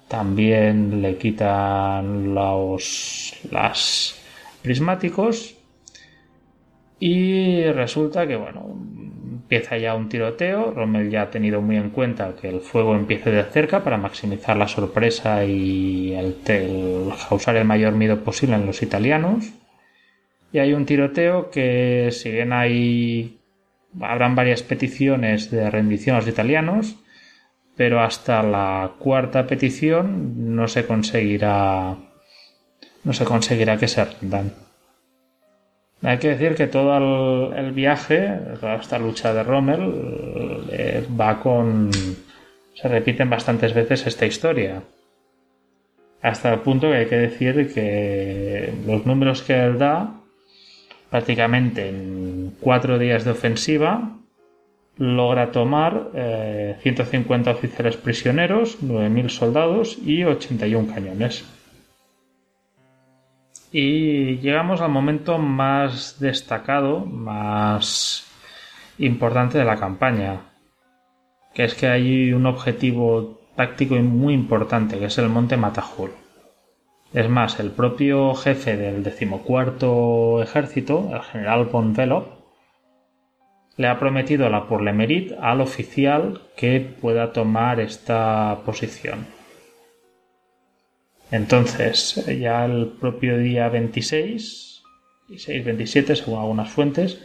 también 0.07 1.03
le 1.03 1.17
quitan 1.17 2.33
los 2.35 3.33
las 3.51 4.21
prismáticos 4.63 5.57
y 7.01 7.65
resulta 7.65 8.27
que, 8.27 8.37
bueno, 8.37 8.77
empieza 9.31 9.79
ya 9.79 9.95
un 9.95 10.09
tiroteo. 10.09 10.71
Rommel 10.71 11.11
ya 11.11 11.23
ha 11.23 11.31
tenido 11.31 11.63
muy 11.63 11.77
en 11.77 11.91
cuenta 11.91 12.37
que 12.41 12.49
el 12.49 12.61
fuego 12.61 12.95
empiece 12.95 13.31
de 13.31 13.43
cerca 13.45 13.83
para 13.83 13.97
maximizar 13.97 14.57
la 14.57 14.69
sorpresa 14.69 15.45
y 15.45 16.13
el, 16.13 16.37
causar 17.29 17.57
el 17.57 17.65
mayor 17.65 17.95
miedo 17.95 18.23
posible 18.23 18.57
en 18.57 18.67
los 18.67 18.83
italianos. 18.83 19.51
Y 20.53 20.59
hay 20.59 20.73
un 20.73 20.87
tiroteo 20.87 21.51
que, 21.51 22.09
si 22.11 22.31
bien 22.31 22.53
hay, 22.53 23.39
habrán 24.01 24.35
varias 24.35 24.63
peticiones 24.63 25.51
de 25.51 25.71
rendición 25.71 26.17
a 26.17 26.19
los 26.21 26.29
italianos, 26.29 26.97
pero 27.77 28.01
hasta 28.01 28.43
la 28.43 28.93
cuarta 28.99 29.47
petición 29.47 30.55
no 30.55 30.67
se 30.69 30.87
conseguirá, 30.87 31.97
no 33.05 33.13
se 33.13 33.25
conseguirá 33.25 33.77
que 33.79 33.89
se 33.89 34.05
rindan. 34.05 34.53
Hay 36.03 36.19
que 36.19 36.29
decir 36.29 36.55
que 36.55 36.67
todo 36.67 37.55
el, 37.55 37.73
viaje, 37.73 38.39
toda 38.59 38.77
esta 38.77 38.99
lucha 38.99 39.35
de 39.35 39.43
Rommel, 39.43 40.65
eh, 40.71 41.07
va 41.19 41.41
con. 41.41 41.91
Se 42.75 42.89
repiten 42.89 43.29
bastantes 43.29 43.75
veces 43.75 44.07
esta 44.07 44.25
historia. 44.25 44.83
Hasta 46.23 46.53
el 46.53 46.61
punto 46.61 46.89
que 46.89 46.97
hay 46.97 47.07
que 47.07 47.17
decir 47.17 47.73
que 47.73 48.73
los 48.87 49.05
números 49.05 49.43
que 49.43 49.55
él 49.55 49.79
da, 49.79 50.20
prácticamente 51.11 51.89
en 51.89 52.55
cuatro 52.61 52.99
días 52.99 53.25
de 53.25 53.33
ofensiva, 53.33 54.17
logra 54.97 55.51
tomar 55.51 56.11
150 56.83 57.51
eh, 57.51 57.55
oficiales 57.55 57.97
prisioneros, 57.97 58.83
9.000 58.83 59.29
soldados 59.29 59.99
y 60.05 60.25
81 60.25 60.93
cañones. 60.93 61.45
Y 63.73 64.39
llegamos 64.39 64.81
al 64.81 64.91
momento 64.91 65.39
más 65.39 66.19
destacado, 66.19 67.01
más 67.07 68.27
importante 68.99 69.59
de 69.59 69.65
la 69.65 69.77
campaña, 69.77 70.41
que 71.55 71.65
es 71.65 71.75
que 71.75 71.87
hay 71.87 72.33
un 72.33 72.47
objetivo 72.47 73.41
táctico 73.57 73.95
muy 73.97 74.35
importante, 74.35 74.99
que 74.99 75.07
es 75.07 75.19
el 75.19 75.29
monte 75.29 75.57
Matahul. 75.57 76.11
Es 77.13 77.29
más, 77.29 77.59
el 77.59 77.73
propio 77.73 78.35
jefe 78.35 78.77
del 78.77 79.03
decimocuarto 79.03 80.43
ejército, 80.43 81.11
el 81.13 81.23
general 81.23 81.65
von 81.65 81.93
Velop, 81.93 82.41
le 83.77 83.89
ha 83.89 83.99
prometido 83.99 84.49
la 84.49 84.69
Pourlemerit 84.69 85.33
al 85.41 85.61
oficial 85.61 86.43
que 86.57 86.81
pueda 86.81 87.33
tomar 87.33 87.81
esta 87.81 88.59
posición. 88.65 89.27
Entonces, 91.33 92.25
ya 92.39 92.65
el 92.65 92.87
propio 93.01 93.39
día 93.39 93.69
26, 93.69 94.83
26-27, 95.31 96.15
según 96.15 96.41
algunas 96.41 96.71
fuentes, 96.71 97.25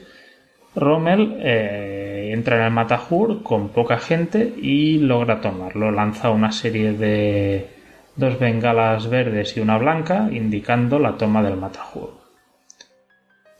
Rommel 0.75 1.37
eh, 1.39 2.31
entra 2.33 2.57
en 2.57 2.63
el 2.63 2.71
Matahur 2.71 3.43
con 3.43 3.69
poca 3.69 3.97
gente 3.97 4.53
y 4.57 4.97
logra 4.97 5.41
tomarlo. 5.41 5.91
Lanza 5.91 6.31
una 6.31 6.51
serie 6.51 6.93
de 6.93 7.74
dos 8.15 8.39
bengalas 8.39 9.09
verdes 9.09 9.55
y 9.57 9.59
una 9.59 9.77
blanca, 9.77 10.29
indicando 10.31 10.99
la 10.99 11.17
toma 11.17 11.43
del 11.43 11.57
Matahur. 11.57 12.13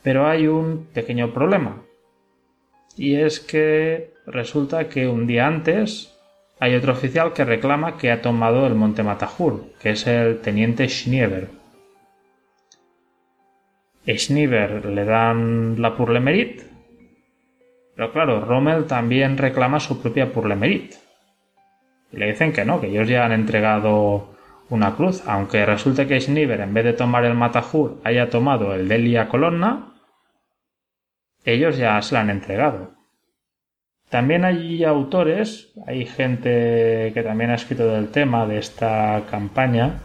Pero 0.01 0.27
hay 0.27 0.47
un 0.47 0.87
pequeño 0.93 1.33
problema. 1.33 1.81
Y 2.95 3.15
es 3.15 3.39
que 3.39 4.13
resulta 4.25 4.87
que 4.87 5.07
un 5.07 5.27
día 5.27 5.47
antes 5.47 6.15
hay 6.59 6.75
otro 6.75 6.93
oficial 6.93 7.33
que 7.33 7.43
reclama 7.43 7.97
que 7.97 8.11
ha 8.11 8.21
tomado 8.21 8.65
el 8.65 8.75
monte 8.75 9.03
Matahur, 9.03 9.73
que 9.81 9.91
es 9.91 10.07
el 10.07 10.39
teniente 10.39 10.87
Schnieber. 10.87 11.49
Schnieber 14.07 14.85
le 14.85 15.03
dan 15.03 15.81
la 15.81 15.95
Purlemerit, 15.97 16.61
pero 17.95 18.11
claro, 18.11 18.41
Rommel 18.41 18.85
también 18.85 19.37
reclama 19.37 19.79
su 19.79 20.01
propia 20.01 20.31
Purlemerit. 20.31 20.95
Y 22.11 22.17
le 22.17 22.27
dicen 22.27 22.53
que 22.53 22.65
no, 22.65 22.79
que 22.79 22.87
ellos 22.87 23.07
ya 23.07 23.25
han 23.25 23.31
entregado 23.31 24.34
una 24.69 24.95
cruz, 24.95 25.23
aunque 25.27 25.65
resulte 25.65 26.07
que 26.07 26.19
Schnieber 26.19 26.61
en 26.61 26.73
vez 26.73 26.85
de 26.85 26.93
tomar 26.93 27.25
el 27.25 27.35
Matahur 27.35 28.01
haya 28.03 28.29
tomado 28.29 28.73
el 28.73 28.87
Delia 28.87 29.27
Colonna, 29.27 29.93
ellos 31.43 31.77
ya 31.77 32.01
se 32.01 32.15
la 32.15 32.21
han 32.21 32.29
entregado. 32.29 32.95
También 34.09 34.45
hay 34.45 34.83
autores, 34.83 35.73
hay 35.85 36.05
gente 36.05 37.11
que 37.13 37.23
también 37.23 37.51
ha 37.51 37.55
escrito 37.55 37.87
del 37.87 38.09
tema 38.09 38.47
de 38.47 38.59
esta 38.59 39.23
campaña, 39.29 40.01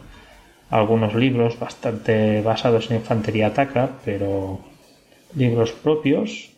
algunos 0.71 1.15
libros 1.15 1.59
bastante 1.59 2.43
basados 2.43 2.91
en 2.91 2.99
infantería 2.99 3.49
ataca, 3.49 3.91
pero 4.05 4.61
libros 5.35 5.73
propios, 5.73 6.51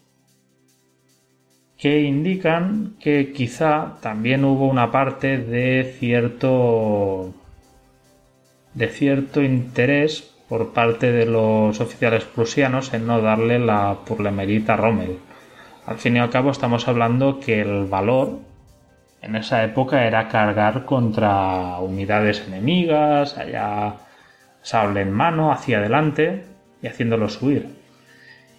que 1.78 2.02
indican 2.02 2.96
que 3.00 3.32
quizá 3.32 3.98
también 4.00 4.44
hubo 4.44 4.68
una 4.68 4.92
parte 4.92 5.38
de 5.38 5.96
cierto 5.98 7.34
de 8.74 8.88
cierto 8.88 9.42
interés 9.42 10.34
por 10.48 10.72
parte 10.72 11.12
de 11.12 11.26
los 11.26 11.80
oficiales 11.80 12.24
prusianos 12.24 12.92
en 12.94 13.06
no 13.06 13.20
darle 13.20 13.58
la 13.58 13.98
purlemerita 14.04 14.74
a 14.74 14.76
Rommel 14.76 15.18
al 15.86 15.98
fin 15.98 16.16
y 16.16 16.20
al 16.20 16.30
cabo 16.30 16.50
estamos 16.50 16.86
hablando 16.86 17.40
que 17.40 17.60
el 17.60 17.86
valor 17.86 18.38
en 19.20 19.36
esa 19.36 19.64
época 19.64 20.06
era 20.06 20.28
cargar 20.28 20.84
contra 20.84 21.78
unidades 21.78 22.44
enemigas, 22.46 23.36
allá 23.36 23.94
sable 24.62 25.00
en 25.00 25.12
mano, 25.12 25.52
hacia 25.52 25.78
adelante 25.78 26.44
y 26.82 26.86
haciéndolos 26.86 27.40
huir. 27.42 27.68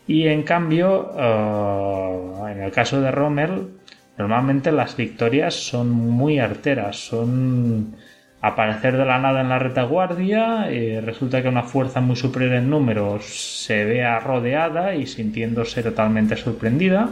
Y 0.06 0.28
en 0.28 0.44
cambio, 0.44 1.12
eh, 1.18 2.52
en 2.52 2.62
el 2.62 2.72
caso 2.72 3.00
de 3.00 3.12
Rommel, 3.12 3.70
normalmente 4.18 4.72
las 4.74 4.98
victorias 4.98 5.54
son 5.54 5.92
muy 5.92 6.40
arteras, 6.40 6.98
son 6.98 7.96
aparecer 8.44 8.98
de 8.98 9.06
la 9.06 9.20
nada 9.20 9.40
en 9.40 9.48
la 9.48 9.58
retaguardia, 9.58 10.70
y 10.70 11.00
resulta 11.00 11.42
que 11.42 11.48
una 11.48 11.64
fuerza 11.64 12.02
muy 12.02 12.18
superior 12.18 12.56
en 12.56 12.70
números 12.70 13.24
se 13.26 13.86
vea 13.86 14.20
rodeada 14.20 14.96
y 14.96 15.08
sintiéndose 15.08 15.82
totalmente 15.82 16.36
sorprendida, 16.36 17.10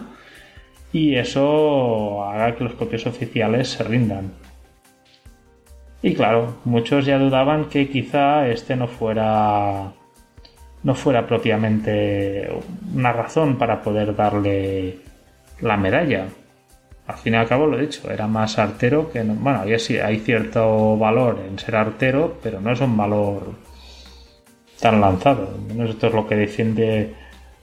y 0.91 1.15
eso 1.15 2.25
haga 2.25 2.53
que 2.55 2.65
los 2.65 2.74
propios 2.74 3.07
oficiales 3.07 3.70
se 3.70 3.83
rindan. 3.83 4.33
Y 6.01 6.15
claro, 6.15 6.57
muchos 6.65 7.05
ya 7.05 7.17
dudaban 7.17 7.70
que 7.70 7.87
quizá 7.89 8.48
este 8.50 8.75
no 8.75 8.87
fuera 8.87 9.94
no 10.83 10.96
fuera 10.96 11.27
propiamente 11.27 12.50
una 12.94 13.13
razón 13.13 13.57
para 13.57 13.81
poder 13.81 14.15
darle 14.15 14.98
la 15.61 15.77
medalla, 15.77 16.25
al 17.07 17.18
fin 17.18 17.33
y 17.33 17.37
al 17.37 17.48
cabo 17.48 17.68
lo 17.68 17.77
he 17.77 17.81
dicho, 17.81 18.09
era 18.09 18.27
más 18.27 18.57
artero 18.59 19.11
que... 19.11 19.24
No, 19.24 19.33
bueno, 19.35 19.64
sí, 19.79 19.98
hay 19.98 20.20
cierto 20.20 20.98
valor 20.98 21.40
en 21.48 21.59
ser 21.59 21.75
artero, 21.75 22.37
pero 22.42 22.61
no 22.61 22.72
es 22.72 22.79
un 22.79 22.96
valor 22.96 23.53
tan 24.79 25.01
lanzado. 25.01 25.50
Esto 25.87 26.07
es 26.07 26.14
lo 26.14 26.27
que 26.27 26.35
defiende 26.35 27.14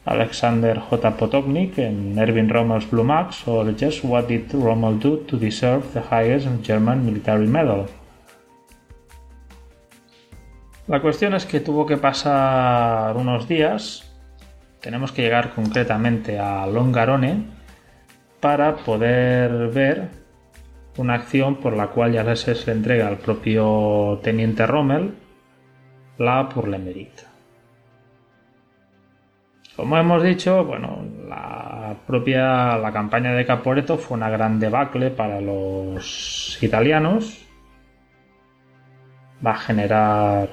Alexander 0.05 0.79
J. 0.79 1.16
Potoknik 1.16 1.79
en 1.79 2.18
Erwin 2.18 2.48
Rommel's 2.48 2.90
Blue 2.90 3.05
Max 3.05 3.46
o 3.46 3.64
Just 3.79 4.05
What 4.05 4.24
Did 4.24 4.53
Rommel 4.53 4.98
Do 4.98 5.18
to 5.18 5.37
Deserve 5.37 5.85
the 5.92 6.01
Highest 6.01 6.46
German 6.62 7.05
Military 7.05 7.46
Medal. 7.46 7.87
La 10.87 11.03
cuestión 11.03 11.35
es 11.35 11.44
que 11.44 11.61
tuvo 11.61 11.85
que 11.85 11.98
pasar 11.98 13.14
unos 13.16 13.46
días, 13.46 14.11
tenemos 14.81 15.12
que 15.12 15.20
llegar 15.20 15.53
concretamente 15.55 16.38
a 16.38 16.66
Longarone, 16.66 17.58
para 18.40 18.77
poder 18.77 19.68
ver 19.68 20.09
una 20.96 21.14
acción 21.14 21.57
por 21.57 21.77
la 21.77 21.88
cual 21.88 22.12
ya 22.12 22.37
se 22.37 22.55
le 22.55 22.72
entrega 22.72 23.09
al 23.09 23.18
propio 23.18 24.20
teniente 24.22 24.66
Rommel 24.66 25.14
la 26.18 26.48
Purlemerit. 26.48 27.20
Como 29.77 29.96
hemos 29.96 30.24
dicho, 30.24 30.64
bueno, 30.64 31.05
la 31.29 31.94
propia 32.05 32.77
la 32.79 32.92
campaña 32.92 33.33
de 33.33 33.46
Caporeto 33.46 33.96
fue 33.96 34.16
una 34.16 34.29
gran 34.29 34.59
debacle 34.59 35.11
para 35.11 35.40
los 35.40 36.59
italianos. 36.61 37.46
Va 39.44 39.53
a 39.53 39.59
generar 39.59 40.48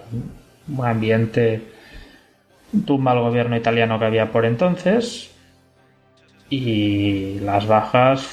un 0.67 0.86
ambiente 0.86 1.63
tumba 2.86 3.13
al 3.13 3.21
gobierno 3.21 3.58
italiano 3.58 3.98
que 3.98 4.06
había 4.06 4.32
por 4.32 4.45
entonces 4.45 5.35
y 6.49 7.39
las 7.39 7.67
bajas, 7.67 8.27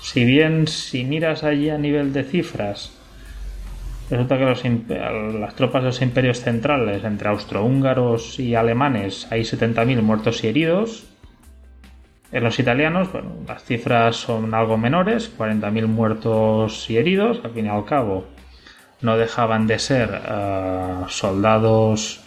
si 0.00 0.24
bien 0.24 0.66
si 0.66 1.04
miras 1.04 1.44
allí 1.44 1.70
a 1.70 1.78
nivel 1.78 2.12
de 2.12 2.24
cifras, 2.24 2.92
resulta 4.10 4.38
que 4.38 4.44
las 5.38 5.54
tropas 5.54 5.82
de 5.82 5.88
los 5.88 6.02
imperios 6.02 6.40
centrales, 6.40 7.04
entre 7.04 7.28
austrohúngaros 7.28 8.38
y 8.38 8.54
alemanes, 8.54 9.26
hay 9.30 9.42
70.000 9.42 10.02
muertos 10.02 10.44
y 10.44 10.48
heridos. 10.48 11.06
En 12.32 12.44
los 12.44 12.58
italianos, 12.58 13.10
bueno, 13.12 13.32
las 13.46 13.64
cifras 13.64 14.16
son 14.16 14.54
algo 14.54 14.76
menores, 14.76 15.36
40.000 15.36 15.86
muertos 15.86 16.88
y 16.88 16.96
heridos, 16.96 17.40
al 17.44 17.50
fin 17.52 17.66
y 17.66 17.68
al 17.68 17.84
cabo 17.84 18.26
no 19.00 19.16
dejaban 19.16 19.66
de 19.66 19.78
ser 19.78 20.20
eh, 20.28 20.94
soldados 21.08 22.22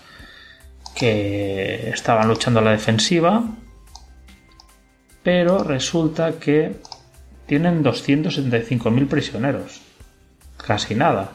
que 0.96 1.90
estaban 1.90 2.28
luchando 2.28 2.60
a 2.60 2.64
la 2.64 2.72
defensiva 2.72 3.44
pero 5.24 5.64
resulta 5.64 6.34
que 6.40 6.76
tienen 7.46 7.84
275.000 7.84 9.08
prisioneros, 9.08 9.82
casi 10.58 10.96
nada. 10.96 11.32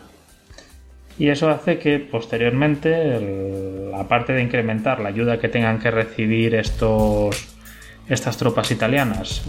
Y 1.18 1.30
eso 1.30 1.48
hace 1.48 1.78
que 1.78 1.98
posteriormente, 1.98 3.90
aparte 3.94 4.32
de 4.32 4.42
incrementar 4.42 5.00
la 5.00 5.08
ayuda 5.08 5.40
que 5.40 5.48
tengan 5.48 5.80
que 5.80 5.90
recibir 5.90 6.54
estos, 6.54 7.48
estas 8.08 8.36
tropas 8.36 8.70
italianas 8.70 9.42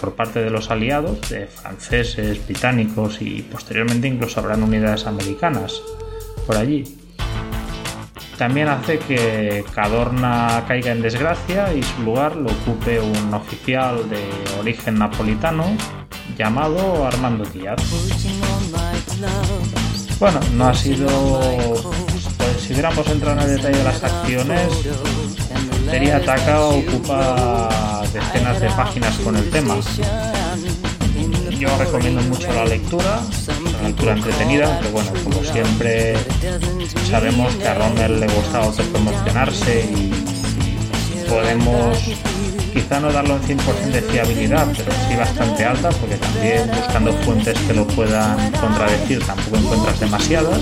por 0.00 0.14
parte 0.14 0.42
de 0.42 0.50
los 0.50 0.70
aliados, 0.70 1.28
de 1.28 1.46
franceses, 1.46 2.44
británicos 2.46 3.20
y 3.20 3.42
posteriormente 3.42 4.08
incluso 4.08 4.40
habrán 4.40 4.62
unidades 4.62 5.06
americanas 5.06 5.82
por 6.46 6.56
allí 6.56 7.01
también 8.42 8.66
hace 8.66 8.98
que 8.98 9.64
Cadorna 9.72 10.64
caiga 10.66 10.90
en 10.90 11.00
desgracia 11.00 11.72
y 11.72 11.80
su 11.80 12.02
lugar 12.02 12.34
lo 12.34 12.50
ocupe 12.50 12.98
un 12.98 13.32
oficial 13.32 14.10
de 14.10 14.28
origen 14.58 14.98
napolitano 14.98 15.64
llamado 16.36 17.06
Armando 17.06 17.44
Díaz. 17.44 17.80
Bueno, 20.18 20.40
no 20.56 20.66
ha 20.66 20.74
sido. 20.74 21.06
Pues 22.36 22.62
si 22.62 22.72
hubiéramos 22.72 23.06
entrado 23.06 23.42
en 23.42 23.48
el 23.48 23.56
detalle 23.58 23.78
de 23.78 23.84
las 23.84 24.02
acciones, 24.02 24.68
Sería 25.88 26.16
Ataca 26.16 26.62
ocupa 26.62 28.02
decenas 28.12 28.60
de 28.60 28.68
páginas 28.70 29.16
con 29.18 29.36
el 29.36 29.48
tema. 29.50 29.76
Yo 31.50 31.68
recomiendo 31.78 32.22
mucho 32.22 32.52
la 32.52 32.64
lectura, 32.64 33.20
aventura 33.82 34.12
entretenida, 34.12 34.66
aunque 34.66 34.88
bueno, 34.90 35.10
como 35.24 35.42
siempre 35.42 36.14
sabemos 37.10 37.54
que 37.56 37.66
a 37.66 37.74
Rommel 37.74 38.20
le 38.20 38.26
gusta 38.28 38.58
autopromocionarse 38.62 39.84
y 39.84 41.28
podemos 41.28 41.98
quizá 42.72 43.00
no 43.00 43.12
darlo 43.12 43.34
un 43.34 43.42
100% 43.42 43.58
de 43.90 44.02
fiabilidad, 44.02 44.66
pero 44.76 44.92
sí 45.08 45.16
bastante 45.16 45.64
alta, 45.64 45.90
porque 45.90 46.16
también 46.16 46.70
buscando 46.70 47.12
fuentes 47.24 47.58
que 47.58 47.74
lo 47.74 47.86
puedan 47.88 48.52
contradecir 48.52 49.24
tampoco 49.24 49.56
encuentras 49.56 50.00
demasiadas. 50.00 50.60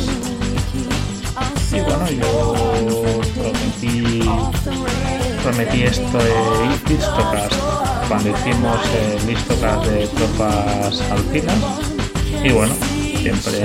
Y 1.73 1.81
bueno, 1.81 2.11
yo 2.11 3.21
prometí, 3.35 4.29
prometí 5.43 5.83
esto 5.83 6.19
de 6.19 6.95
Histocast 6.95 7.55
cuando 8.09 8.31
hicimos 8.31 8.77
eh, 8.87 9.19
el 9.23 9.31
Histocast 9.31 9.85
de 9.85 10.07
tropas 10.09 11.01
alpinas. 11.13 11.57
Y 12.43 12.51
bueno, 12.51 12.75
siempre 13.21 13.61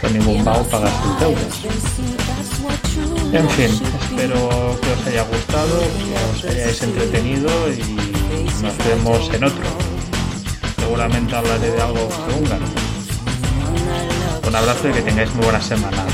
con 0.00 0.12
ningún 0.12 0.44
BAU 0.44 0.66
pagas 0.68 0.92
tus 1.02 1.20
deudas. 1.20 1.60
En 3.32 3.48
fin, 3.50 3.70
espero 4.00 4.78
que 4.80 4.92
os 4.92 5.06
haya 5.06 5.22
gustado, 5.22 5.80
que 5.80 6.14
os 6.32 6.44
hayáis 6.44 6.82
entretenido 6.82 7.50
y 7.72 7.80
nos 8.62 8.76
vemos 8.78 9.30
en 9.32 9.44
otro. 9.44 9.64
Seguramente 10.78 11.34
hablaré 11.34 11.70
de 11.70 11.80
algo 11.80 12.08
húngaro. 12.38 12.66
Un 14.46 14.56
abrazo 14.56 14.88
y 14.88 14.92
que 14.92 15.02
tengáis 15.02 15.34
muy 15.34 15.44
buena 15.44 15.62
semana. 15.62 16.04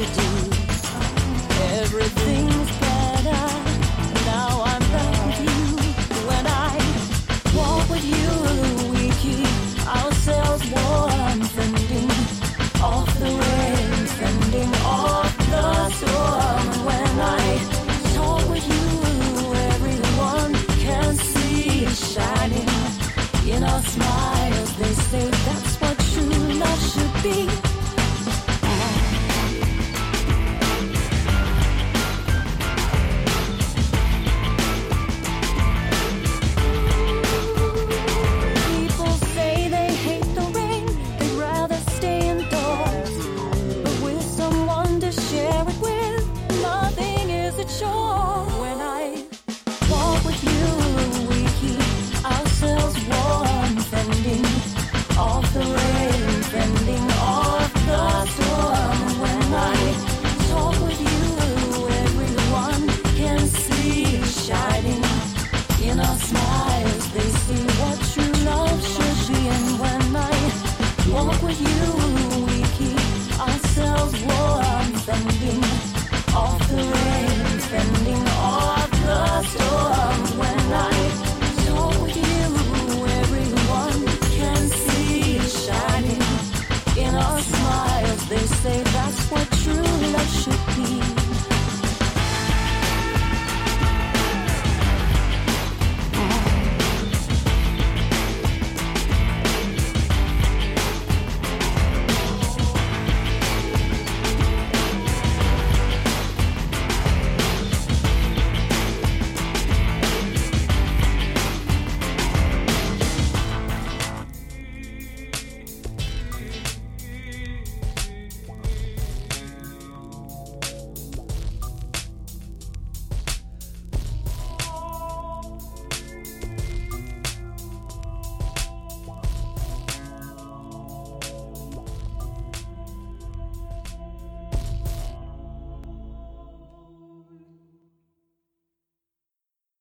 to 0.00 0.06
do. 0.06 0.50
Everything 1.82 2.59